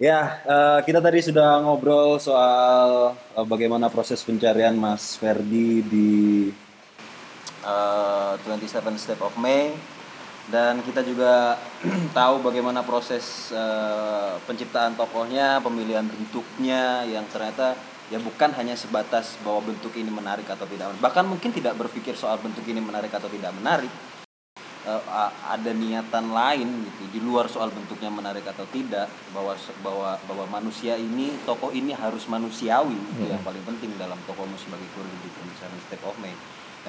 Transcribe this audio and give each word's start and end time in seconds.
Ya, 0.00 0.40
uh, 0.48 0.80
kita 0.80 0.96
tadi 1.04 1.20
sudah 1.20 1.60
ngobrol 1.60 2.16
soal 2.16 3.12
uh, 3.12 3.44
bagaimana 3.44 3.92
proses 3.92 4.24
pencarian 4.24 4.72
Mas 4.72 5.20
Ferdi 5.20 5.84
di 5.84 6.48
uh, 7.60 8.32
27 8.48 8.80
Step 8.96 9.20
of 9.20 9.36
May. 9.36 9.76
Dan 10.48 10.80
kita 10.88 11.04
juga 11.04 11.60
tahu 12.16 12.40
bagaimana 12.40 12.80
proses 12.80 13.52
uh, 13.52 14.40
penciptaan 14.48 14.96
tokohnya, 14.96 15.60
pemilihan 15.60 16.08
bentuknya 16.08 17.04
yang 17.04 17.28
ternyata 17.28 17.76
ya 18.08 18.16
bukan 18.24 18.56
hanya 18.56 18.80
sebatas 18.80 19.36
bahwa 19.44 19.68
bentuk 19.68 19.92
ini 20.00 20.08
menarik 20.08 20.48
atau 20.48 20.66
tidak 20.66 20.90
bahkan 20.98 21.22
mungkin 21.22 21.54
tidak 21.54 21.78
berpikir 21.78 22.18
soal 22.18 22.42
bentuk 22.42 22.66
ini 22.66 22.82
menarik 22.82 23.14
atau 23.14 23.30
tidak 23.30 23.54
menarik 23.54 23.86
uh, 24.86 25.30
ada 25.50 25.70
niatan 25.76 26.32
lain 26.32 26.68
gitu 26.88 27.02
di 27.12 27.20
luar 27.20 27.50
soal 27.50 27.68
bentuknya 27.68 28.08
menarik 28.08 28.46
atau 28.46 28.64
tidak 28.70 29.10
bahwa 29.34 29.52
bahwa 29.84 30.10
bahwa 30.24 30.44
manusia 30.60 30.96
ini 30.96 31.36
tokoh 31.44 31.74
ini 31.74 31.92
harus 31.92 32.24
manusiawi 32.30 32.96
hmm. 32.96 33.12
itu 33.16 33.24
yang 33.28 33.42
paling 33.44 33.64
penting 33.66 33.92
dalam 34.00 34.16
tokohmu 34.24 34.56
sebagai 34.56 34.88
guru 34.96 35.10
di 35.20 35.28
misalnya 35.44 35.80
Step 35.84 36.02
of 36.06 36.16
May 36.22 36.32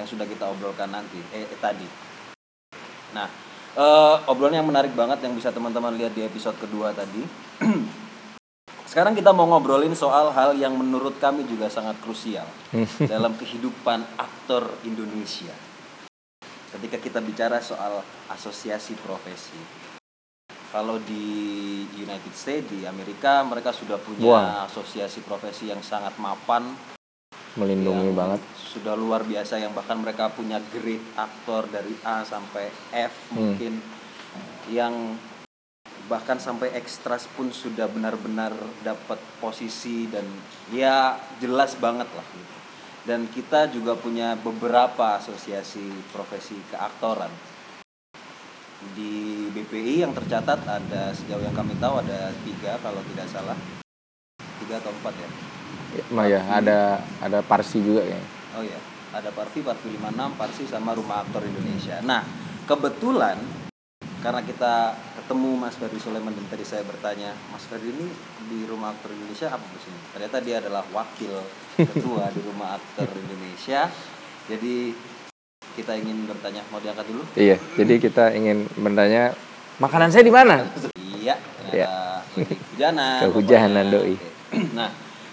yang 0.00 0.08
sudah 0.08 0.24
kita 0.24 0.48
obrolkan 0.48 0.88
nanti 0.88 1.20
eh, 1.36 1.44
eh 1.44 1.58
tadi. 1.60 1.84
Nah 3.12 3.28
uh, 3.76 4.16
obrolan 4.30 4.62
yang 4.62 4.68
menarik 4.68 4.96
banget 4.96 5.20
yang 5.20 5.36
bisa 5.36 5.52
teman-teman 5.52 5.92
lihat 5.96 6.16
di 6.16 6.24
episode 6.24 6.56
kedua 6.56 6.96
tadi. 6.96 7.20
Sekarang 8.92 9.16
kita 9.16 9.32
mau 9.32 9.48
ngobrolin 9.48 9.96
soal 9.96 10.36
hal 10.36 10.52
yang 10.52 10.76
menurut 10.76 11.16
kami 11.16 11.48
juga 11.48 11.72
sangat 11.72 11.96
krusial 12.04 12.44
dalam 13.12 13.32
kehidupan 13.40 14.04
aktor 14.20 14.68
Indonesia 14.84 15.71
ketika 16.78 16.96
kita 16.96 17.20
bicara 17.20 17.60
soal 17.60 18.00
asosiasi 18.32 18.96
profesi 19.00 19.60
kalau 20.72 20.96
di 21.04 21.24
United 22.00 22.32
States 22.32 22.72
di 22.72 22.88
Amerika 22.88 23.44
mereka 23.44 23.76
sudah 23.76 24.00
punya 24.00 24.24
wow. 24.24 24.64
asosiasi 24.64 25.20
profesi 25.20 25.68
yang 25.68 25.84
sangat 25.84 26.16
mapan 26.16 26.72
melindungi 27.60 28.16
banget 28.16 28.40
sudah 28.56 28.96
luar 28.96 29.28
biasa 29.28 29.60
yang 29.60 29.76
bahkan 29.76 30.00
mereka 30.00 30.32
punya 30.32 30.56
grade 30.72 31.04
aktor 31.20 31.68
dari 31.68 31.92
A 32.08 32.24
sampai 32.24 32.72
F 32.96 33.12
hmm. 33.12 33.34
mungkin 33.36 33.72
yang 34.72 35.20
bahkan 36.08 36.40
sampai 36.40 36.72
ekstras 36.72 37.28
pun 37.36 37.52
sudah 37.52 37.86
benar-benar 37.92 38.56
dapat 38.80 39.20
posisi 39.44 40.08
dan 40.08 40.24
ya 40.72 41.20
jelas 41.44 41.76
banget 41.76 42.08
lah 42.16 42.26
gitu 42.32 42.61
dan 43.02 43.26
kita 43.30 43.70
juga 43.70 43.98
punya 43.98 44.34
beberapa 44.38 45.18
asosiasi 45.18 45.90
profesi 46.10 46.58
keaktoran. 46.70 47.30
Di 48.94 49.46
BPI 49.54 50.02
yang 50.02 50.12
tercatat 50.12 50.66
ada 50.66 51.14
sejauh 51.14 51.42
yang 51.42 51.54
kami 51.54 51.78
tahu 51.78 52.02
ada 52.02 52.34
tiga 52.42 52.78
kalau 52.82 52.98
tidak 53.14 53.30
salah. 53.30 53.58
Tiga 54.58 54.82
atau 54.82 54.90
empat 54.90 55.14
ya? 55.14 55.28
Ya, 56.26 56.40
ada 56.48 56.78
ada 57.20 57.38
Parsi 57.44 57.78
juga 57.84 58.00
ya 58.02 58.16
oh 58.56 58.64
ya 58.64 58.80
ada 59.12 59.28
Parvi, 59.28 59.60
Parvi 59.60 59.92
56, 60.00 60.40
Parsi 60.40 60.64
sama 60.64 60.96
Rumah 60.96 61.20
Aktor 61.20 61.44
Indonesia. 61.44 62.00
Nah, 62.00 62.24
kebetulan 62.64 63.36
karena 64.22 64.38
kita 64.46 64.94
ketemu 65.18 65.50
Mas 65.58 65.74
Ferdi 65.74 65.98
Sulaiman 65.98 66.30
dan 66.30 66.46
tadi 66.46 66.62
saya 66.62 66.86
bertanya 66.86 67.34
Mas 67.50 67.66
Ferdi 67.66 67.90
ini 67.90 68.06
di 68.46 68.62
Rumah 68.70 68.94
Aktor 68.94 69.10
Indonesia 69.10 69.50
apa 69.50 69.66
sini? 69.82 69.98
Ternyata 70.14 70.36
dia 70.38 70.62
adalah 70.62 70.86
wakil 70.94 71.42
ketua 71.74 72.30
di 72.30 72.40
Rumah 72.46 72.78
Aktor 72.78 73.10
Indonesia. 73.18 73.90
Jadi 74.46 74.94
kita 75.74 75.98
ingin 75.98 76.30
bertanya 76.30 76.62
mau 76.70 76.78
diangkat 76.78 77.06
dulu? 77.10 77.22
Iya, 77.34 77.58
jadi 77.74 77.94
kita 77.98 78.30
ingin 78.38 78.70
bertanya 78.78 79.34
makanan 79.82 80.14
saya 80.14 80.22
di 80.22 80.30
mana? 80.32 80.70
iya, 81.02 81.34
ternyata 81.58 81.74
iya. 81.74 81.86
kehujanan. 82.38 83.18
Kehujanan 83.26 83.84
doi. 83.90 84.16
Nah, 84.78 84.90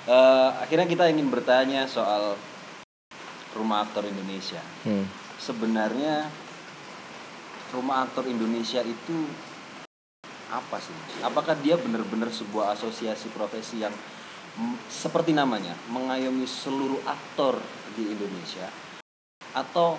uh, 0.10 0.50
akhirnya 0.66 0.90
kita 0.90 1.06
ingin 1.14 1.30
bertanya 1.30 1.86
soal 1.86 2.34
Rumah 3.54 3.86
Aktor 3.86 4.10
Indonesia. 4.10 4.62
Hmm. 4.82 5.06
Sebenarnya 5.38 6.32
Rumah 7.70 8.10
Aktor 8.10 8.26
Indonesia 8.26 8.82
itu 8.82 9.18
apa 10.50 10.82
sih? 10.82 10.96
Apakah 11.22 11.54
dia 11.62 11.78
benar-benar 11.78 12.34
sebuah 12.34 12.74
asosiasi 12.74 13.30
profesi 13.30 13.86
yang 13.86 13.94
seperti 14.90 15.32
namanya 15.32 15.78
mengayomi 15.94 16.44
seluruh 16.50 17.00
aktor 17.06 17.62
di 17.94 18.10
Indonesia 18.10 18.66
atau 19.54 19.96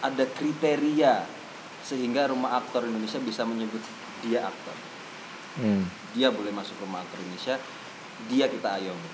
ada 0.00 0.24
kriteria 0.26 1.22
sehingga 1.84 2.32
Rumah 2.32 2.58
Aktor 2.58 2.88
Indonesia 2.88 3.20
bisa 3.20 3.44
menyebut 3.44 3.84
dia 4.24 4.48
aktor? 4.48 4.74
Hmm. 5.60 5.84
Dia 6.16 6.32
boleh 6.32 6.50
masuk 6.50 6.80
Rumah 6.82 7.04
Aktor 7.04 7.20
Indonesia, 7.20 7.60
dia 8.32 8.48
kita 8.48 8.80
ayomi 8.80 9.12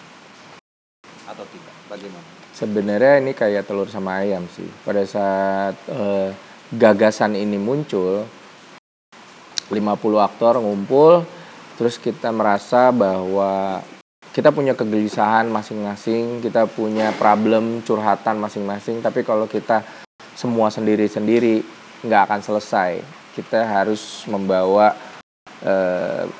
atau 1.28 1.44
tidak? 1.52 1.74
Bagaimana? 1.92 2.28
Sebenarnya 2.56 3.20
ini 3.20 3.32
kayak 3.36 3.68
telur 3.68 3.90
sama 3.92 4.24
ayam 4.24 4.48
sih. 4.48 4.66
Pada 4.86 5.04
saat 5.04 5.76
uh, 5.92 6.32
gagasan 6.74 7.38
ini 7.38 7.56
muncul 7.56 8.26
50 9.70 9.78
aktor 10.20 10.60
ngumpul 10.60 11.24
terus 11.80 11.96
kita 11.96 12.32
merasa 12.34 12.90
bahwa 12.90 13.80
kita 14.32 14.52
punya 14.52 14.76
kegelisahan 14.76 15.48
masing-masing 15.48 16.44
kita 16.44 16.68
punya 16.68 17.12
problem 17.16 17.80
curhatan 17.84 18.40
masing-masing 18.40 19.00
tapi 19.00 19.24
kalau 19.24 19.48
kita 19.48 19.84
semua 20.38 20.70
sendiri-sendiri 20.70 21.66
nggak 22.06 22.22
akan 22.30 22.40
selesai. 22.46 23.02
Kita 23.34 23.66
harus 23.66 24.22
membawa 24.30 24.94
e, 25.62 25.74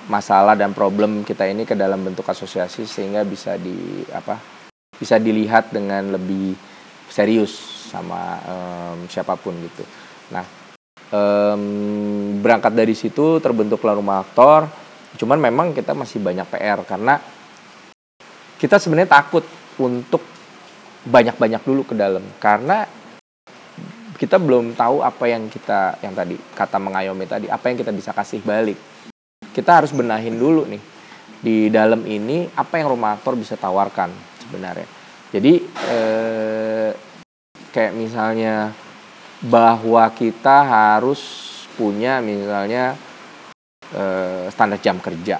masalah 0.07 0.55
dan 0.55 0.71
problem 0.71 1.27
kita 1.27 1.51
ini 1.51 1.67
ke 1.67 1.75
dalam 1.75 2.07
bentuk 2.07 2.27
asosiasi 2.27 2.87
sehingga 2.87 3.27
bisa 3.27 3.59
di 3.59 4.07
apa 4.15 4.39
bisa 4.95 5.19
dilihat 5.19 5.75
dengan 5.75 6.15
lebih 6.15 6.55
serius 7.07 7.55
sama 7.89 8.37
um, 8.45 8.99
siapa 9.07 9.39
pun 9.39 9.55
gitu 9.63 9.87
Nah, 10.33 10.45
um, 11.13 11.63
berangkat 12.41 12.73
dari 12.75 12.93
situ 12.93 13.41
terbentuklah 13.41 13.97
rumah 13.97 14.25
aktor. 14.25 14.69
Cuman 15.17 15.41
memang 15.41 15.73
kita 15.73 15.97
masih 15.97 16.21
banyak 16.21 16.45
PR 16.53 16.85
karena 16.85 17.17
kita 18.61 18.77
sebenarnya 18.77 19.23
takut 19.23 19.45
untuk 19.81 20.21
banyak-banyak 21.09 21.63
dulu 21.65 21.83
ke 21.89 21.95
dalam. 21.97 22.23
Karena 22.37 22.85
kita 24.19 24.37
belum 24.37 24.75
tahu 24.75 25.07
apa 25.07 25.31
yang 25.31 25.47
kita 25.47 26.03
yang 26.03 26.11
tadi 26.11 26.35
kata 26.35 26.83
mengayomi 26.83 27.25
tadi 27.31 27.47
apa 27.47 27.71
yang 27.71 27.79
kita 27.79 27.95
bisa 27.95 28.11
kasih 28.11 28.43
balik. 28.43 28.77
Kita 29.55 29.79
harus 29.81 29.95
benahin 29.95 30.37
dulu 30.37 30.67
nih. 30.67 30.83
Di 31.39 31.71
dalam 31.71 32.03
ini 32.03 32.51
apa 32.59 32.83
yang 32.83 32.99
rumah 32.99 33.15
aktor 33.15 33.39
bisa 33.39 33.55
tawarkan 33.55 34.11
sebenarnya. 34.43 34.91
Jadi 35.31 35.63
eh, 35.87 36.91
kayak 37.71 37.95
misalnya 37.95 38.75
bahwa 39.45 40.03
kita 40.11 40.67
harus 40.67 41.21
punya 41.79 42.19
misalnya 42.19 42.99
eh, 43.95 44.51
standar 44.51 44.83
jam 44.83 44.99
kerja. 44.99 45.39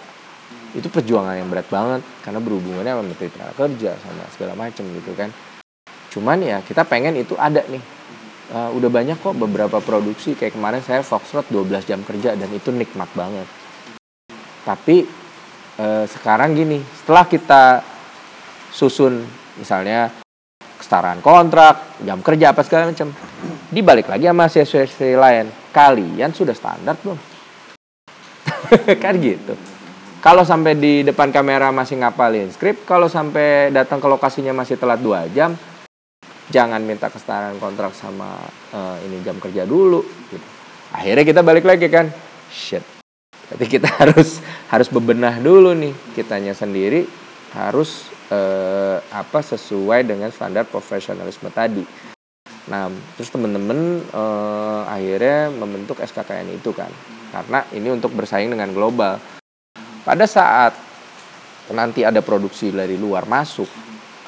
Itu 0.77 0.93
perjuangan 0.93 1.35
yang 1.35 1.49
berat 1.49 1.67
banget 1.73 2.05
karena 2.23 2.39
berhubungannya 2.39 2.93
sama 2.93 3.05
menteri 3.05 3.29
kerja 3.33 3.91
sama 3.99 4.23
segala 4.31 4.53
macam 4.55 4.85
gitu 4.95 5.13
kan. 5.17 5.33
Cuman 6.13 6.41
ya 6.41 6.61
kita 6.65 6.85
pengen 6.85 7.17
itu 7.21 7.37
ada 7.37 7.65
nih. 7.69 7.81
Uh, 8.49 8.73
udah 8.81 8.89
banyak 8.89 9.21
kok 9.21 9.37
beberapa 9.37 9.77
produksi. 9.85 10.33
Kayak 10.33 10.57
kemarin 10.57 10.81
saya 10.81 11.05
Foxtrot 11.05 11.53
12 11.53 11.85
jam 11.85 12.01
kerja 12.01 12.33
dan 12.33 12.49
itu 12.49 12.73
nikmat 12.73 13.13
banget. 13.13 13.45
Tapi 14.65 15.05
uh, 15.77 16.09
sekarang 16.09 16.57
gini 16.57 16.81
setelah 16.97 17.29
kita 17.29 17.85
susun 18.73 19.21
misalnya 19.61 20.09
kesetaraan 20.81 21.21
kontrak, 21.21 22.01
jam 22.01 22.25
kerja 22.25 22.57
apa 22.57 22.65
segala 22.65 22.89
macam. 22.89 23.13
Dibalik 23.69 24.09
lagi 24.09 24.25
sama 24.25 24.49
siswa 24.49 24.89
lain. 24.97 25.47
Kalian 25.73 26.33
sudah 26.33 26.57
standar 26.57 26.97
belum? 27.05 27.21
kan 29.05 29.15
gitu. 29.21 29.55
Kalau 30.19 30.43
sampai 30.43 30.75
di 30.75 31.07
depan 31.07 31.31
kamera 31.31 31.71
masih 31.71 32.01
ngapalin 32.03 32.51
skrip, 32.51 32.83
kalau 32.89 33.07
sampai 33.07 33.71
datang 33.71 34.03
ke 34.03 34.09
lokasinya 34.11 34.51
masih 34.51 34.75
telat 34.75 34.99
dua 34.99 35.31
jam, 35.31 35.55
jangan 36.51 36.83
minta 36.83 37.07
kesetaraan 37.07 37.61
kontrak 37.63 37.95
sama 37.95 38.35
uh, 38.75 38.97
ini 39.07 39.23
jam 39.23 39.39
kerja 39.39 39.63
dulu. 39.63 40.03
Gitu. 40.33 40.47
Akhirnya 40.91 41.23
kita 41.23 41.41
balik 41.45 41.69
lagi 41.69 41.87
kan, 41.87 42.11
shit. 42.51 42.83
Jadi 43.53 43.65
kita 43.69 43.89
harus 44.01 44.43
harus 44.73 44.89
bebenah 44.89 45.39
dulu 45.39 45.77
nih 45.77 45.93
kitanya 46.17 46.53
sendiri 46.53 47.09
harus 47.57 48.09
eh, 48.29 49.01
apa 49.09 49.41
sesuai 49.41 50.05
dengan 50.05 50.29
standar 50.29 50.69
profesionalisme 50.69 51.49
tadi. 51.49 52.08
Nah, 52.69 52.93
terus 53.17 53.33
teman-teman 53.33 54.05
eh, 54.05 54.83
akhirnya 54.85 55.53
membentuk 55.53 56.01
SKKN 56.05 56.53
itu 56.53 56.71
kan, 56.77 56.93
karena 57.33 57.65
ini 57.73 57.89
untuk 57.93 58.13
bersaing 58.13 58.53
dengan 58.53 58.71
global. 58.77 59.17
Pada 60.05 60.25
saat 60.25 60.73
nanti 61.73 62.05
ada 62.05 62.21
produksi 62.25 62.73
dari 62.73 62.97
luar 62.97 63.29
masuk, 63.29 63.69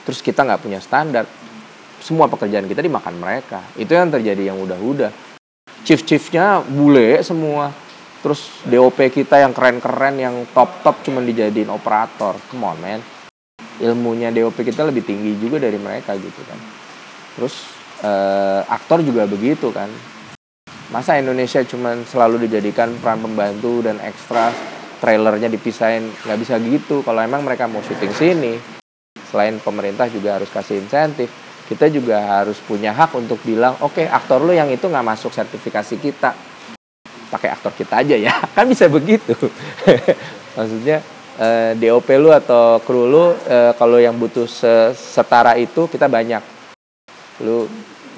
terus 0.05 0.21
kita 0.25 0.45
nggak 0.45 0.61
punya 0.61 0.81
standar, 0.81 1.25
semua 2.01 2.29
pekerjaan 2.29 2.69
kita 2.69 2.81
dimakan 2.81 3.17
mereka. 3.17 3.61
Itu 3.77 3.97
yang 3.97 4.13
terjadi 4.13 4.53
yang 4.53 4.59
udah-udah. 4.61 5.13
Chief-chiefnya 5.81 6.65
bule 6.69 7.25
semua, 7.25 7.73
terus 8.21 8.61
DOP 8.69 9.01
kita 9.09 9.41
yang 9.41 9.57
keren-keren 9.57 10.21
yang 10.21 10.37
top-top 10.53 11.01
cuma 11.01 11.25
dijadiin 11.25 11.73
operator 11.73 12.37
come 12.53 12.69
on 12.69 12.77
man 12.77 13.01
ilmunya 13.81 14.29
DOP 14.29 14.61
kita 14.61 14.85
lebih 14.85 15.09
tinggi 15.09 15.41
juga 15.41 15.57
dari 15.57 15.81
mereka 15.81 16.13
gitu 16.21 16.41
kan 16.45 16.61
terus 17.37 17.80
uh, 18.05 18.61
aktor 18.69 19.05
juga 19.05 19.29
begitu 19.29 19.73
kan. 19.73 19.89
Masa 20.91 21.23
Indonesia 21.23 21.63
cuma 21.63 21.95
selalu 22.03 22.51
dijadikan 22.51 22.91
peran 22.99 23.23
pembantu 23.23 23.87
dan 23.87 24.03
ekstra 24.03 24.51
trailernya 24.99 25.47
dipisahin? 25.47 26.11
Nggak 26.27 26.39
bisa 26.43 26.55
gitu. 26.59 27.07
Kalau 27.07 27.23
emang 27.23 27.47
mereka 27.47 27.71
mau 27.71 27.79
syuting 27.79 28.15
sini 28.17 28.55
selain 29.31 29.63
pemerintah 29.63 30.11
juga 30.11 30.43
harus 30.43 30.51
kasih 30.51 30.83
insentif. 30.83 31.31
Kita 31.71 31.87
juga 31.87 32.43
harus 32.43 32.59
punya 32.59 32.91
hak 32.91 33.15
untuk 33.15 33.39
bilang 33.47 33.79
oke 33.79 34.03
okay, 34.03 34.07
aktor 34.11 34.43
lo 34.43 34.51
yang 34.51 34.67
itu 34.75 34.91
nggak 34.91 35.07
masuk 35.07 35.31
sertifikasi 35.31 35.95
kita. 36.03 36.35
Pakai 37.31 37.55
aktor 37.55 37.71
kita 37.79 38.03
aja 38.03 38.19
ya. 38.19 38.35
Kan 38.59 38.67
bisa 38.67 38.91
begitu. 38.91 39.39
Maksudnya 40.59 40.99
eh, 41.39 41.79
DOP 41.79 42.11
lu 42.19 42.35
atau 42.35 42.83
kru 42.83 43.07
lu 43.07 43.31
eh, 43.47 43.71
kalau 43.79 44.03
yang 44.03 44.19
butuh 44.19 44.51
setara 44.99 45.55
itu 45.55 45.87
kita 45.87 46.11
banyak 46.11 46.60
lu 47.45 47.69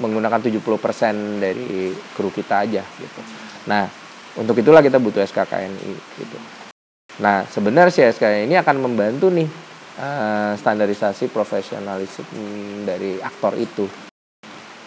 menggunakan 0.01 0.41
70% 0.41 1.43
dari 1.43 1.93
kru 2.17 2.33
kita 2.33 2.65
aja 2.65 2.83
gitu. 2.83 3.21
Nah 3.69 3.87
untuk 4.39 4.57
itulah 4.59 4.81
kita 4.81 4.97
butuh 4.97 5.21
SKKNI 5.23 5.93
gitu. 6.19 6.39
Nah 7.21 7.45
sebenarnya 7.47 7.93
si 7.93 8.01
SKKNI 8.01 8.49
ini 8.49 8.57
akan 8.57 8.77
membantu 8.81 9.29
nih 9.29 9.49
eh, 10.01 10.53
standarisasi 10.57 11.29
profesionalisme 11.29 12.87
dari 12.89 13.21
aktor 13.21 13.55
itu. 13.61 13.85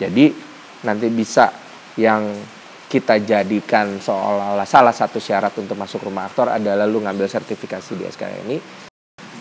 Jadi 0.02 0.34
nanti 0.84 1.08
bisa 1.14 1.54
yang 1.96 2.36
kita 2.86 3.18
jadikan 3.24 3.98
seolah-olah 3.98 4.68
salah 4.68 4.94
satu 4.94 5.18
syarat 5.18 5.52
untuk 5.58 5.76
masuk 5.76 6.06
rumah 6.06 6.30
aktor 6.30 6.54
adalah 6.54 6.86
lu 6.86 7.02
ngambil 7.02 7.26
sertifikasi 7.26 7.92
di 7.98 8.06
SKNI 8.06 8.58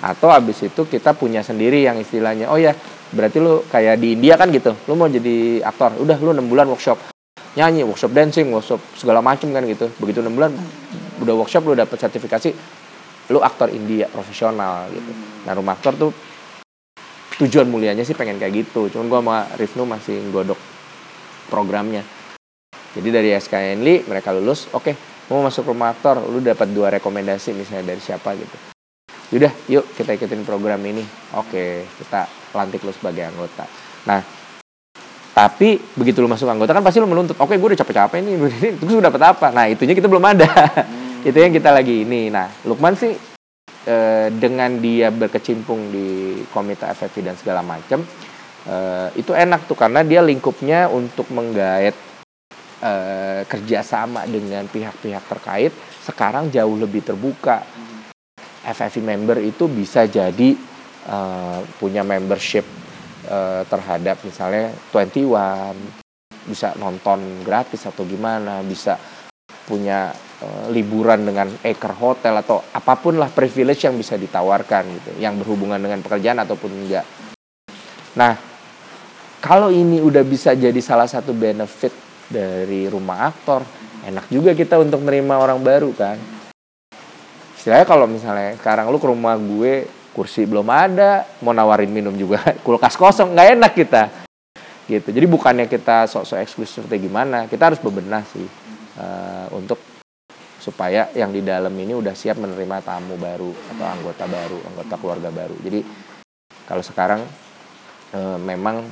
atau 0.05 0.29
abis 0.29 0.69
itu 0.69 0.85
kita 0.85 1.17
punya 1.17 1.41
sendiri 1.41 1.81
yang 1.81 1.97
istilahnya 1.97 2.53
oh 2.53 2.61
ya 2.61 2.77
berarti 3.13 3.43
lu 3.43 3.61
kayak 3.69 4.01
di 4.01 4.17
India 4.17 4.39
kan 4.39 4.49
gitu. 4.49 4.73
Lu 4.89 4.97
mau 4.97 5.11
jadi 5.11 5.61
aktor 5.61 5.99
udah 6.01 6.17
lu 6.23 6.31
enam 6.33 6.47
bulan 6.49 6.71
workshop. 6.71 6.97
Nyanyi 7.55 7.85
workshop 7.87 8.11
dancing 8.15 8.49
workshop 8.55 8.81
segala 8.97 9.21
macam 9.21 9.51
kan 9.53 9.67
gitu. 9.69 9.91
Begitu 10.01 10.25
enam 10.25 10.39
bulan 10.39 10.51
udah 11.21 11.35
workshop 11.37 11.67
lu 11.69 11.75
dapet 11.77 12.01
sertifikasi 12.01 12.51
lu 13.33 13.41
aktor 13.41 13.69
India 13.73 14.09
profesional 14.09 14.89
gitu. 14.93 15.11
Nah 15.45 15.53
rumah 15.53 15.77
aktor 15.77 15.97
tuh 15.97 16.11
tujuan 17.43 17.67
mulianya 17.67 18.07
sih 18.07 18.15
pengen 18.15 18.39
kayak 18.39 18.65
gitu. 18.65 18.89
Cuman 18.89 19.07
gua 19.11 19.21
sama 19.21 19.37
Rifnu 19.59 19.85
masih 19.85 20.17
godok 20.31 20.59
programnya. 21.49 22.03
Jadi 22.95 23.09
dari 23.11 23.35
SKNLI 23.35 24.07
mereka 24.07 24.31
lulus, 24.31 24.71
oke, 24.71 24.87
okay, 24.87 24.95
mau 25.27 25.43
masuk 25.43 25.67
rumah 25.67 25.91
aktor, 25.91 26.23
lu 26.31 26.39
dapat 26.39 26.71
dua 26.71 26.95
rekomendasi 26.95 27.51
misalnya 27.51 27.91
dari 27.91 27.99
siapa 27.99 28.39
gitu. 28.39 28.57
Yaudah, 29.35 29.51
yuk 29.67 29.83
kita 29.99 30.15
ikutin 30.15 30.47
program 30.47 30.79
ini. 30.87 31.03
Oke, 31.35 31.51
okay, 31.51 31.71
kita 31.99 32.31
lantik 32.55 32.81
lu 32.87 32.95
sebagai 32.95 33.27
anggota. 33.27 33.67
Nah, 34.07 34.23
tapi 35.35 35.83
begitu 35.99 36.23
lu 36.23 36.31
masuk 36.31 36.47
anggota 36.47 36.71
kan 36.71 36.87
pasti 36.87 37.03
lu 37.03 37.11
menuntut, 37.11 37.35
oke, 37.35 37.51
okay, 37.51 37.59
gue 37.59 37.69
udah 37.75 37.81
capek-capek 37.83 38.19
ini, 38.23 38.33
terus 38.79 38.91
gue 38.95 39.03
dapat 39.03 39.35
apa? 39.35 39.51
Nah, 39.51 39.67
itunya 39.67 39.99
kita 39.99 40.07
belum 40.07 40.23
ada. 40.23 40.47
Hmm. 40.47 41.27
Itu 41.27 41.41
yang 41.41 41.51
kita 41.51 41.75
lagi 41.75 42.07
ini. 42.07 42.31
Nah, 42.31 42.47
Lukman 42.63 42.95
sih 42.95 43.17
eh, 43.89 44.29
dengan 44.31 44.79
dia 44.79 45.11
berkecimpung 45.11 45.91
di 45.91 46.39
komite 46.55 46.87
FFV 46.87 47.17
dan 47.25 47.35
segala 47.35 47.67
macam, 47.67 48.07
eh, 48.69 49.09
itu 49.19 49.35
enak 49.35 49.67
tuh 49.67 49.75
karena 49.75 50.07
dia 50.07 50.23
lingkupnya 50.23 50.87
untuk 50.87 51.27
menggait 51.35 51.97
eh, 52.85 53.43
kerjasama 53.49 54.29
dengan 54.31 54.69
pihak-pihak 54.71 55.25
terkait 55.27 55.73
sekarang 56.05 56.53
jauh 56.53 56.77
lebih 56.79 57.03
terbuka. 57.03 57.65
FFI 58.65 59.01
member 59.05 59.45
itu 59.45 59.69
bisa 59.69 60.09
jadi 60.09 60.57
uh, 61.09 61.61
punya 61.81 62.03
membership 62.05 62.65
uh, 63.29 63.63
terhadap 63.69 64.21
misalnya 64.25 64.73
21, 64.93 65.25
bisa 66.45 66.77
nonton 66.77 67.45
gratis 67.45 67.89
atau 67.89 68.05
gimana, 68.05 68.61
bisa 68.65 68.97
punya 69.65 70.13
uh, 70.45 70.69
liburan 70.69 71.25
dengan 71.25 71.49
Acre 71.65 71.97
Hotel 71.97 72.37
atau 72.41 72.61
apa 72.73 72.95
pun 73.01 73.17
lah 73.17 73.33
privilege 73.33 73.89
yang 73.89 73.97
bisa 73.97 74.17
ditawarkan 74.21 74.83
gitu, 75.01 75.11
yang 75.21 75.41
berhubungan 75.41 75.81
dengan 75.81 76.05
pekerjaan 76.05 76.41
ataupun 76.45 76.71
enggak. 76.73 77.07
Nah, 78.15 78.37
kalau 79.45 79.69
ini 79.69 80.01
udah 80.01 80.25
bisa 80.25 80.57
jadi 80.57 80.81
salah 80.81 81.05
satu 81.05 81.37
benefit 81.37 81.93
dari 82.29 82.89
rumah 82.89 83.29
aktor 83.29 83.61
enak 84.05 84.29
juga 84.33 84.57
kita 84.57 84.81
untuk 84.81 85.05
menerima 85.05 85.35
orang 85.37 85.61
baru 85.61 85.93
kan 85.93 86.17
istilahnya 87.57 87.87
kalau 87.89 88.09
misalnya 88.09 88.57
sekarang 88.57 88.89
lu 88.89 89.01
ke 89.01 89.09
rumah 89.09 89.37
gue 89.37 89.89
kursi 90.15 90.47
belum 90.47 90.65
ada 90.71 91.27
mau 91.43 91.51
nawarin 91.51 91.91
minum 91.91 92.15
juga 92.15 92.41
kulkas 92.65 92.95
kosong 92.95 93.35
nggak 93.35 93.49
enak 93.59 93.73
kita 93.75 94.03
gitu 94.87 95.11
jadi 95.11 95.27
bukannya 95.27 95.67
kita 95.67 96.07
sok-sok 96.07 96.39
eksklusif 96.41 96.87
atau 96.87 96.97
gimana 96.97 97.51
kita 97.51 97.73
harus 97.73 97.81
bebenah 97.83 98.23
sih 98.31 98.47
uh, 99.01 99.49
untuk 99.53 99.81
supaya 100.63 101.13
yang 101.13 101.29
di 101.29 101.45
dalam 101.45 101.73
ini 101.77 101.93
udah 101.93 102.17
siap 102.17 102.41
menerima 102.41 102.81
tamu 102.81 103.21
baru 103.21 103.53
atau 103.53 103.85
anggota 103.85 104.25
baru 104.25 104.59
anggota 104.73 104.95
keluarga 104.97 105.29
baru 105.29 105.57
jadi 105.61 105.81
kalau 106.65 106.81
sekarang 106.81 107.21
uh, 108.17 108.39
memang 108.41 108.87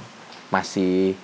masih 0.52 1.16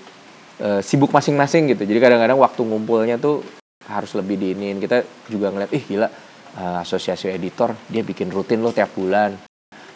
uh, 0.62 0.80
sibuk 0.80 1.12
masing-masing 1.12 1.74
gitu. 1.74 1.84
Jadi 1.84 1.98
kadang-kadang 2.00 2.38
waktu 2.40 2.60
ngumpulnya 2.64 3.16
tuh 3.20 3.44
harus 3.84 4.12
lebih 4.16 4.40
diinin. 4.40 4.80
Kita 4.80 5.04
juga 5.28 5.52
ngeliat, 5.52 5.70
ih 5.76 5.84
gila, 5.84 6.08
uh, 6.08 6.82
asosiasi 6.82 7.28
editor 7.28 7.76
dia 7.92 8.00
bikin 8.00 8.32
rutin 8.32 8.64
loh 8.64 8.72
tiap 8.72 8.92
bulan. 8.96 9.47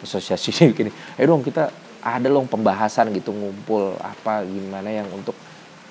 Asosiasi 0.03 0.51
ini 0.51 0.75
bikin, 0.75 0.87
eh 0.91 1.25
dong 1.25 1.41
kita 1.41 1.71
ada 2.03 2.27
loh 2.27 2.43
pembahasan 2.43 3.15
gitu 3.15 3.31
ngumpul 3.31 3.95
apa 4.03 4.43
gimana 4.43 4.91
yang 4.91 5.07
untuk 5.15 5.33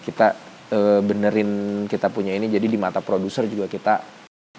kita 0.04 0.36
uh, 0.68 1.00
benerin 1.00 1.84
kita 1.88 2.12
punya 2.12 2.36
ini. 2.36 2.52
Jadi 2.52 2.68
di 2.68 2.76
mata 2.76 3.00
produser 3.00 3.48
juga 3.48 3.66
kita 3.66 4.04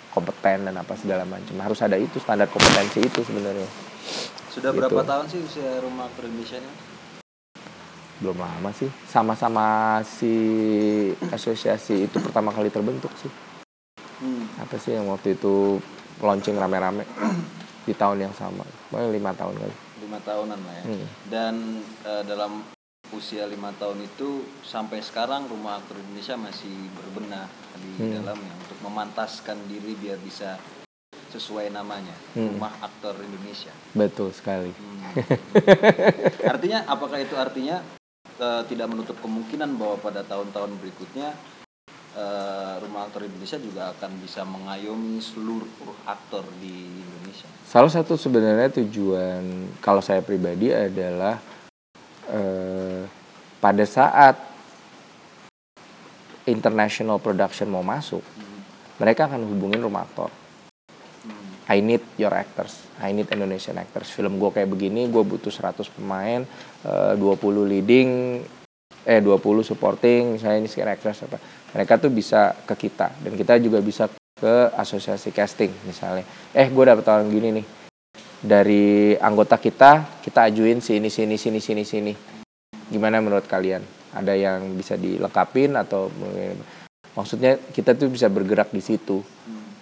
kompeten 0.10 0.68
dan 0.70 0.76
apa 0.82 0.98
segala 0.98 1.24
macam. 1.24 1.54
Harus 1.62 1.80
ada 1.86 1.96
itu 2.02 2.18
standar 2.18 2.50
kompetensi 2.50 3.06
itu 3.06 3.22
sebenarnya. 3.22 3.70
Sudah 4.50 4.74
gitu. 4.74 4.82
berapa 4.82 5.02
tahun 5.06 5.26
sih 5.30 5.40
usia 5.46 5.82
rumah 5.86 6.10
ini? 6.18 6.94
belum 8.24 8.40
lama 8.40 8.72
sih 8.72 8.88
sama-sama 9.12 10.00
si 10.08 10.32
asosiasi 11.28 12.08
itu 12.08 12.18
pertama 12.24 12.56
kali 12.56 12.72
terbentuk 12.72 13.12
sih 13.20 13.28
hmm. 14.24 14.64
apa 14.64 14.80
sih 14.80 14.96
yang 14.96 15.12
waktu 15.12 15.36
itu 15.36 15.84
launching 16.24 16.56
rame-rame 16.56 17.04
di 17.84 17.94
tahun 17.94 18.28
yang 18.30 18.36
sama 18.36 18.64
Mungkin 18.92 19.12
lima 19.12 19.32
tahun 19.36 19.56
kali 19.60 19.76
lima 20.04 20.20
tahunan 20.20 20.60
lah 20.60 20.76
ya 20.76 20.86
hmm. 20.86 21.08
dan 21.32 21.54
uh, 22.04 22.24
dalam 22.28 22.62
usia 23.16 23.48
lima 23.48 23.72
tahun 23.80 24.04
itu 24.04 24.44
sampai 24.66 25.00
sekarang 25.00 25.48
rumah 25.48 25.80
aktor 25.80 25.96
Indonesia 26.02 26.36
masih 26.36 26.74
berbenah 26.98 27.48
di 27.80 28.04
hmm. 28.04 28.12
dalamnya 28.20 28.54
untuk 28.68 28.80
memantaskan 28.84 29.58
diri 29.72 29.96
biar 29.96 30.20
bisa 30.20 30.60
sesuai 31.32 31.72
namanya 31.72 32.14
hmm. 32.36 32.58
rumah 32.58 32.74
aktor 32.84 33.16
Indonesia 33.22 33.72
betul 33.96 34.36
sekali 34.36 34.76
hmm. 34.76 35.02
artinya 36.52 36.86
apakah 36.90 37.18
itu 37.22 37.34
artinya 37.40 37.80
uh, 38.38 38.62
tidak 38.68 38.92
menutup 38.92 39.18
kemungkinan 39.24 39.78
bahwa 39.80 39.98
pada 40.04 40.22
tahun-tahun 40.26 40.78
berikutnya 40.84 41.34
uh, 42.18 42.76
rumah 42.82 43.10
aktor 43.10 43.26
Indonesia 43.26 43.58
juga 43.58 43.94
akan 43.98 44.12
bisa 44.22 44.46
mengayomi 44.46 45.18
seluruh 45.20 45.98
aktor 46.06 46.46
di. 46.62 47.03
Salah 47.68 47.90
satu 47.90 48.14
sebenarnya 48.14 48.70
tujuan 48.84 49.74
kalau 49.82 50.04
saya 50.04 50.22
pribadi 50.22 50.70
adalah 50.70 51.42
uh, 52.30 53.02
pada 53.58 53.86
saat 53.88 54.36
international 56.46 57.18
production 57.18 57.72
mau 57.72 57.82
masuk, 57.82 58.22
hmm. 58.22 58.60
mereka 59.02 59.26
akan 59.26 59.48
hubungin 59.48 59.82
rumah 59.82 60.06
aktor 60.06 60.30
I 61.68 61.80
need 61.80 62.04
your 62.20 62.36
actors, 62.36 62.84
I 63.00 63.16
need 63.16 63.32
Indonesian 63.32 63.80
actors. 63.80 64.12
Film 64.12 64.36
gue 64.36 64.52
kayak 64.52 64.68
begini, 64.68 65.08
gue 65.08 65.24
butuh 65.24 65.52
100 65.52 65.88
pemain, 65.96 66.44
eh, 66.84 67.14
uh, 67.16 67.16
20 67.16 67.64
leading, 67.64 68.44
eh 69.08 69.20
20 69.24 69.64
supporting, 69.64 70.36
misalnya 70.36 70.60
ini 70.60 70.68
sekian 70.68 70.92
actors 70.92 71.24
apa. 71.24 71.40
Mereka 71.72 72.04
tuh 72.04 72.12
bisa 72.12 72.52
ke 72.68 72.76
kita 72.88 73.16
dan 73.24 73.34
kita 73.40 73.58
juga 73.64 73.80
bisa 73.80 74.12
ke 74.44 74.76
asosiasi 74.76 75.32
casting 75.32 75.72
misalnya. 75.88 76.28
Eh 76.52 76.68
gue 76.68 76.84
dapet 76.84 77.08
orang 77.08 77.32
gini 77.32 77.64
nih 77.64 77.66
dari 78.44 79.16
anggota 79.16 79.56
kita, 79.56 80.20
kita 80.20 80.52
ajuin 80.52 80.84
sini 80.84 81.08
sini 81.08 81.40
sini 81.40 81.60
sini 81.64 81.84
sini. 81.88 82.14
Gimana 82.92 83.24
menurut 83.24 83.48
kalian? 83.48 83.80
Ada 84.12 84.36
yang 84.36 84.76
bisa 84.76 85.00
dilengkapin 85.00 85.80
atau 85.80 86.12
maksudnya 87.16 87.58
kita 87.72 87.94
tuh 87.94 88.10
bisa 88.10 88.28
bergerak 88.30 88.74
di 88.74 88.82
situ 88.82 89.22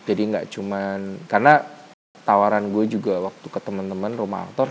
jadi 0.06 0.22
nggak 0.28 0.46
cuman 0.52 1.00
karena 1.32 1.64
tawaran 2.28 2.70
gue 2.70 2.86
juga 2.92 3.24
waktu 3.24 3.48
ke 3.48 3.60
teman-teman 3.64 4.14
rumah 4.14 4.46
aktor 4.52 4.68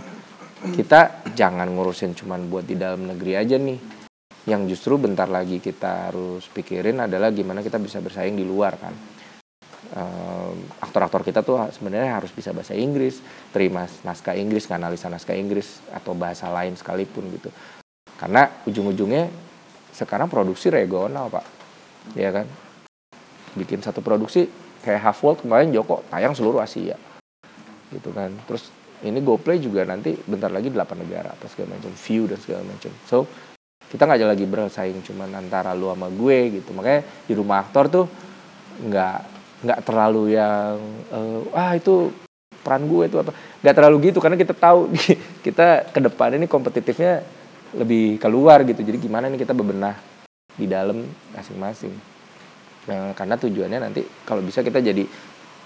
kita 0.77 1.25
jangan 1.33 1.73
ngurusin 1.73 2.13
cuman 2.13 2.53
buat 2.53 2.69
di 2.69 2.77
dalam 2.77 3.09
negeri 3.09 3.33
aja 3.41 3.57
nih 3.57 3.81
yang 4.49 4.69
justru 4.69 5.01
bentar 5.01 5.29
lagi 5.29 5.61
kita 5.61 6.13
harus 6.13 6.45
pikirin 6.53 7.01
adalah 7.01 7.33
gimana 7.33 7.65
kita 7.65 7.81
bisa 7.81 8.01
bersaing 8.05 8.37
di 8.37 8.45
luar 8.45 8.77
kan 8.77 8.93
aktor-aktor 10.79 11.25
kita 11.27 11.41
tuh 11.43 11.59
sebenarnya 11.73 12.21
harus 12.21 12.31
bisa 12.31 12.53
bahasa 12.55 12.77
Inggris, 12.77 13.19
terima 13.51 13.89
naskah 14.07 14.37
Inggris, 14.37 14.71
analisa 14.71 15.11
naskah 15.11 15.35
Inggris 15.35 15.83
atau 15.91 16.15
bahasa 16.15 16.47
lain 16.53 16.77
sekalipun 16.77 17.27
gitu. 17.35 17.51
Karena 18.21 18.47
ujung-ujungnya 18.69 19.33
sekarang 19.91 20.29
produksi 20.31 20.71
regional 20.71 21.33
pak, 21.33 21.45
ya 22.15 22.31
kan? 22.31 22.47
Bikin 23.57 23.83
satu 23.83 24.05
produksi 24.05 24.47
kayak 24.85 25.01
Half 25.01 25.25
World 25.27 25.41
kemarin 25.43 25.75
Joko 25.75 26.07
tayang 26.13 26.37
seluruh 26.37 26.63
Asia, 26.63 26.95
gitu 27.91 28.11
kan. 28.15 28.31
Terus 28.47 28.71
ini 29.01 29.19
GoPlay 29.25 29.59
juga 29.59 29.89
nanti 29.89 30.13
bentar 30.13 30.53
lagi 30.53 30.69
8 30.69 30.77
negara 31.01 31.33
apa 31.33 31.49
segala 31.49 31.81
macam, 31.81 31.93
view 31.97 32.29
dan 32.29 32.39
segala 32.39 32.63
macam. 32.69 32.93
So 33.09 33.25
kita 33.91 34.07
nggak 34.07 34.23
lagi 34.23 34.47
bersaing 34.47 35.03
cuman 35.03 35.35
antara 35.35 35.75
lu 35.75 35.91
sama 35.91 36.07
gue 36.15 36.63
gitu 36.63 36.71
makanya 36.71 37.03
di 37.27 37.35
rumah 37.35 37.59
aktor 37.67 37.91
tuh 37.91 38.07
nggak 38.87 39.19
nggak 39.61 39.81
terlalu 39.85 40.37
yang 40.37 40.77
uh, 41.13 41.41
ah 41.57 41.77
itu 41.77 42.13
peran 42.61 42.85
gue 42.89 43.05
itu 43.09 43.17
apa 43.21 43.33
nggak 43.65 43.75
terlalu 43.77 43.97
gitu 44.13 44.19
karena 44.21 44.37
kita 44.37 44.55
tahu 44.57 44.93
kita 45.47 45.93
ke 45.93 46.01
depan 46.01 46.37
ini 46.37 46.47
kompetitifnya 46.49 47.25
lebih 47.77 48.19
keluar 48.19 48.65
gitu 48.67 48.81
jadi 48.83 48.99
gimana 48.99 49.31
nih 49.31 49.41
kita 49.41 49.55
bebenah 49.55 49.97
di 50.57 50.67
dalam 50.67 51.07
masing-masing 51.33 51.95
nah, 52.91 53.15
karena 53.15 53.37
tujuannya 53.39 53.79
nanti 53.81 54.03
kalau 54.27 54.43
bisa 54.43 54.61
kita 54.61 54.83
jadi 54.83 55.07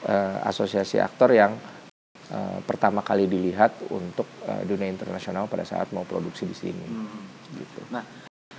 uh, 0.06 0.44
asosiasi 0.46 1.00
aktor 1.00 1.32
yang 1.32 1.56
uh, 2.30 2.58
pertama 2.62 3.00
kali 3.00 3.26
dilihat 3.26 3.88
untuk 3.90 4.28
uh, 4.46 4.62
dunia 4.68 4.90
internasional 4.90 5.48
pada 5.48 5.64
saat 5.64 5.90
mau 5.96 6.04
produksi 6.04 6.44
di 6.44 6.56
sini. 6.56 6.86
Hmm 6.86 7.34
gitu. 7.54 7.80
Nah, 7.94 8.02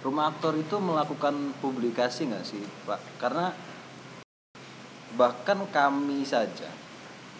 rumah 0.01 0.31
aktor 0.31 0.55
itu 0.55 0.75
melakukan 0.79 1.55
publikasi 1.59 2.31
nggak 2.31 2.45
sih, 2.47 2.63
Pak? 2.87 3.19
Karena 3.19 3.51
bahkan 5.15 5.63
kami 5.71 6.27
saja 6.27 6.67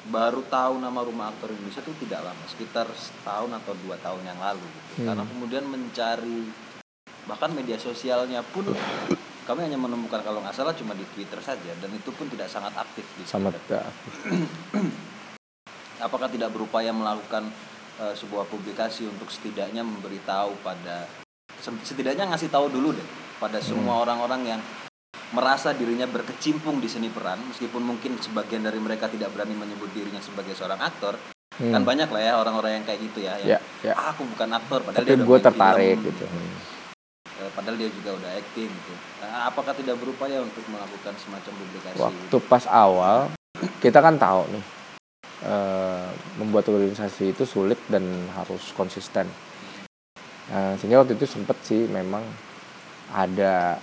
baru 0.06 0.46
tahu 0.48 0.78
nama 0.78 1.02
rumah 1.02 1.34
aktor 1.34 1.50
Indonesia 1.50 1.82
itu 1.82 1.94
tidak 2.06 2.30
lama, 2.30 2.44
sekitar 2.46 2.86
setahun 2.94 3.50
atau 3.50 3.74
dua 3.82 3.98
tahun 3.98 4.22
yang 4.22 4.38
lalu. 4.38 4.62
Gitu. 4.62 5.02
Hmm. 5.02 5.06
Karena 5.12 5.24
kemudian 5.26 5.64
mencari 5.66 6.40
bahkan 7.26 7.50
media 7.50 7.74
sosialnya 7.82 8.46
pun 8.46 8.70
kami 9.50 9.66
hanya 9.66 9.78
menemukan 9.82 10.22
kalau 10.22 10.46
nggak 10.46 10.54
salah 10.54 10.78
cuma 10.78 10.94
di 10.94 11.06
Twitter 11.14 11.42
saja 11.42 11.74
dan 11.82 11.90
itu 11.90 12.14
pun 12.14 12.30
tidak 12.30 12.50
sangat 12.50 12.74
aktif 12.78 13.06
di 13.18 13.26
sangat 13.26 13.58
Apakah 16.06 16.30
tidak 16.30 16.54
berupaya 16.54 16.94
melakukan 16.94 17.50
uh, 17.98 18.14
sebuah 18.14 18.46
publikasi 18.46 19.10
untuk 19.10 19.30
setidaknya 19.34 19.82
memberitahu 19.82 20.54
pada 20.62 21.10
setidaknya 21.82 22.30
ngasih 22.30 22.54
tahu 22.54 22.70
dulu 22.70 22.94
deh 22.94 23.08
pada 23.42 23.58
semua 23.58 23.98
hmm. 23.98 24.04
orang-orang 24.06 24.42
yang 24.54 24.62
merasa 25.36 25.76
dirinya 25.76 26.08
berkecimpung 26.08 26.80
di 26.80 26.88
seni 26.88 27.12
peran 27.12 27.44
meskipun 27.52 27.84
mungkin 27.84 28.16
sebagian 28.16 28.64
dari 28.64 28.80
mereka 28.80 29.12
tidak 29.12 29.36
berani 29.36 29.52
menyebut 29.52 29.92
dirinya 29.92 30.24
sebagai 30.24 30.56
seorang 30.56 30.80
aktor 30.80 31.20
hmm. 31.60 31.76
kan 31.76 31.84
banyak 31.84 32.08
lah 32.08 32.22
ya 32.24 32.34
orang-orang 32.40 32.80
yang 32.80 32.86
kayak 32.88 33.00
gitu 33.04 33.20
ya 33.28 33.36
yang 33.44 33.60
ya, 33.60 33.60
ya. 33.84 33.94
Ah, 34.00 34.16
aku 34.16 34.24
bukan 34.24 34.50
aktor 34.56 34.80
padahal 34.88 35.04
Tapi 35.04 35.12
dia 35.12 35.28
gue 35.28 35.40
tertarik 35.44 35.98
film, 36.00 36.08
gitu 36.08 36.26
hmm. 36.26 36.56
padahal 37.52 37.76
dia 37.76 37.90
juga 37.92 38.10
udah 38.16 38.32
acting 38.40 38.70
gitu 38.72 38.94
nah, 39.20 39.52
apakah 39.52 39.74
tidak 39.76 39.96
berupaya 40.00 40.40
untuk 40.40 40.64
melakukan 40.72 41.14
semacam 41.20 41.52
publikasi 41.60 42.00
waktu 42.00 42.38
pas 42.48 42.64
awal 42.72 43.36
kita 43.84 44.00
kan 44.00 44.16
tahu 44.16 44.48
nih 44.56 44.64
uh, 45.44 46.08
membuat 46.40 46.72
organisasi 46.72 47.36
itu 47.36 47.44
sulit 47.44 47.78
dan 47.92 48.08
harus 48.32 48.72
konsisten 48.72 49.28
Nah, 50.46 50.78
sehingga 50.78 51.02
waktu 51.02 51.18
itu 51.18 51.26
sempet 51.26 51.58
sih 51.66 51.90
memang 51.90 52.22
ada 53.10 53.82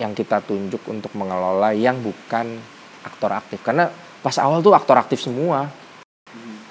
yang 0.00 0.16
kita 0.16 0.40
tunjuk 0.40 0.80
untuk 0.88 1.12
mengelola 1.12 1.76
yang 1.76 2.00
bukan 2.00 2.56
aktor 3.04 3.36
aktif. 3.36 3.60
Karena 3.60 3.92
pas 4.24 4.34
awal 4.40 4.64
tuh 4.64 4.72
aktor 4.72 4.96
aktif 4.96 5.20
semua. 5.20 5.68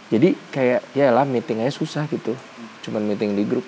Jadi 0.10 0.34
kayak 0.50 0.90
ya 0.98 1.14
lah 1.14 1.22
meetingnya 1.24 1.70
susah 1.70 2.10
gitu. 2.10 2.34
Cuman 2.82 3.06
meeting 3.06 3.38
di 3.38 3.46
grup. 3.46 3.66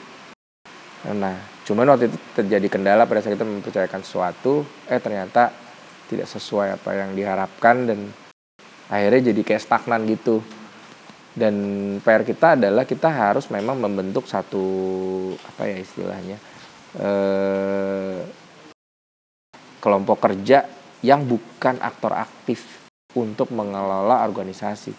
Nah 1.13 1.38
cuman 1.62 1.94
waktu 1.94 2.10
itu 2.10 2.18
terjadi 2.34 2.68
kendala 2.68 3.06
pada 3.06 3.22
saat 3.22 3.38
kita 3.38 3.46
mempercayakan 3.46 4.01
sesuatu 4.01 4.65
eh 4.89 4.98
ternyata 4.98 5.53
tidak 6.10 6.25
sesuai 6.25 6.82
apa 6.82 6.98
yang 6.98 7.13
diharapkan 7.13 7.86
dan 7.86 8.10
akhirnya 8.89 9.30
jadi 9.30 9.41
kayak 9.46 9.62
stagnan 9.62 10.10
gitu. 10.10 10.41
Dan 11.32 11.56
PR 12.03 12.27
kita 12.27 12.60
adalah 12.60 12.84
kita 12.84 13.08
harus 13.08 13.48
memang 13.48 13.80
membentuk 13.80 14.27
satu 14.27 14.65
apa 15.39 15.63
ya 15.63 15.77
istilahnya 15.80 16.36
eh, 17.00 18.20
kelompok 19.82 20.22
kerja 20.22 20.70
yang 21.02 21.26
bukan 21.26 21.82
aktor 21.82 22.14
aktif 22.14 22.86
untuk 23.18 23.50
mengelola 23.52 24.24
organisasi. 24.24 24.94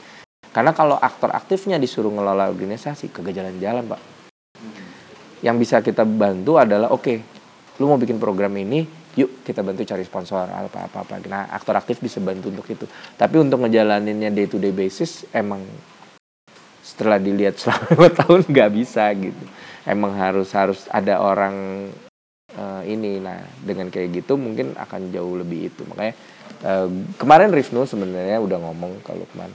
Karena 0.53 0.77
kalau 0.77 1.01
aktor 1.01 1.33
aktifnya 1.33 1.81
disuruh 1.81 2.13
mengelola 2.13 2.51
organisasi 2.51 3.09
ke 3.09 3.25
jalan-jalan 3.33 3.89
pak. 3.89 4.01
Yang 5.41 5.57
bisa 5.65 5.77
kita 5.81 6.05
bantu 6.05 6.61
adalah 6.61 6.93
oke 6.93 7.03
okay, 7.03 7.17
lu 7.81 7.89
mau 7.89 7.97
bikin 7.97 8.21
program 8.21 8.53
ini 8.59 8.85
yuk 9.13 9.45
kita 9.45 9.61
bantu 9.61 9.85
cari 9.85 10.09
sponsor 10.09 10.49
apa 10.49 10.89
apa 10.89 11.05
apa 11.05 11.15
nah 11.29 11.45
aktor 11.53 11.77
aktif 11.77 12.05
bisa 12.05 12.21
bantu 12.21 12.53
untuk 12.53 12.69
itu. 12.69 12.85
Tapi 13.17 13.41
untuk 13.41 13.65
ngejalaninnya 13.65 14.29
day 14.29 14.45
to 14.45 14.61
day 14.61 14.75
basis 14.75 15.25
emang 15.33 15.65
setelah 16.85 17.17
dilihat 17.17 17.57
selama 17.57 17.89
lima 17.97 18.11
tahun 18.13 18.41
nggak 18.45 18.71
bisa 18.77 19.09
gitu. 19.17 19.45
Emang 19.89 20.13
harus 20.15 20.53
harus 20.53 20.85
ada 20.93 21.17
orang 21.19 21.89
uh, 22.83 22.85
ini. 22.85 23.23
Nah 23.23 23.39
dengan 23.63 23.87
kayak 23.89 24.11
gitu 24.11 24.35
mungkin 24.35 24.75
akan 24.75 25.15
jauh 25.15 25.39
lebih 25.39 25.71
itu. 25.71 25.87
Makanya 25.87 26.15
uh, 26.67 26.89
kemarin 27.17 27.55
Rifnu 27.55 27.87
sebenarnya 27.87 28.43
udah 28.43 28.59
ngomong 28.59 29.07
kalau 29.07 29.23
kemarin 29.31 29.55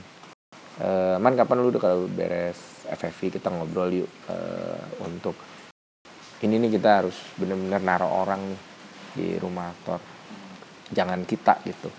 uh, 0.82 1.16
man 1.20 1.34
kapan 1.36 1.56
lu 1.60 1.68
udah 1.70 1.82
kalau 1.82 2.08
beres 2.08 2.58
FFV 2.88 3.38
kita 3.38 3.52
ngobrol 3.52 3.90
yuk 3.92 4.10
uh, 4.30 5.04
untuk 5.04 5.36
ini 6.38 6.54
nih 6.62 6.78
kita 6.78 7.02
harus 7.02 7.18
bener-bener 7.34 7.82
naruh 7.82 8.22
orang 8.24 8.42
di 9.12 9.34
rumah 9.42 9.74
aktor. 9.74 9.98
Jangan 10.88 11.26
kita 11.26 11.60
gitu. 11.66 11.90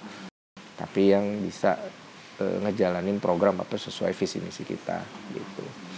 Tapi 0.79 1.01
yang 1.11 1.43
bisa 1.43 1.75
uh, 2.39 2.57
ngejalanin 2.63 3.19
program 3.19 3.59
apa 3.59 3.75
sesuai 3.75 4.15
visi 4.15 4.39
misi 4.39 4.63
kita 4.63 4.97
gitu 5.35 5.88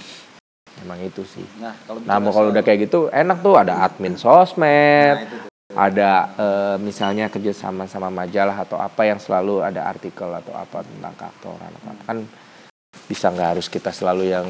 emang 0.83 0.99
itu 1.01 1.23
sih. 1.23 1.45
Nah 1.61 1.73
kalau 1.85 1.99
nah 2.03 2.17
kalau 2.19 2.49
udah 2.49 2.63
kayak 2.65 2.89
gitu 2.89 3.07
enak 3.13 3.37
tuh 3.39 3.55
ada 3.57 3.85
admin 3.85 4.17
sosmed 4.17 5.15
nah, 5.15 5.25
itu 5.25 5.37
ada 5.71 6.11
uh, 6.35 6.75
misalnya 6.83 7.31
kerjasama 7.31 7.87
sama 7.87 8.11
majalah 8.11 8.59
atau 8.59 8.75
apa 8.75 9.07
yang 9.07 9.23
selalu 9.23 9.63
ada 9.63 9.87
artikel 9.87 10.27
atau 10.27 10.51
apa 10.51 10.83
tentang 10.83 11.15
keaktoran 11.15 11.71
apa, 11.71 11.89
-apa. 11.95 12.03
kan 12.03 12.17
bisa 13.07 13.31
nggak 13.31 13.49
harus 13.55 13.71
kita 13.71 13.95
selalu 13.95 14.35
yang 14.35 14.47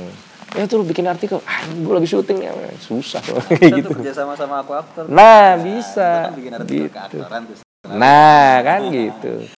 ya 0.58 0.66
tuh 0.66 0.82
bikin 0.82 1.06
artikel. 1.06 1.38
Ah 1.46 1.62
gue 1.70 1.94
lagi 1.94 2.10
syuting 2.10 2.42
ya. 2.42 2.52
Susah. 2.82 3.22
Nah, 3.22 3.46
kayak 3.62 3.86
gitu. 3.86 3.90
kerja 4.02 4.12
sama 4.18 4.34
sama 4.34 4.66
aku 4.66 4.74
aktor. 4.74 5.06
Nah, 5.06 5.14
nah 5.16 5.48
bisa. 5.62 6.32
kan 6.32 6.34
bikin 6.34 6.54
artikel 6.58 6.90
gitu. 6.90 6.96
keaktoran 6.98 7.44
nah 7.90 8.62
kan 8.62 8.94
gitu 8.94 9.50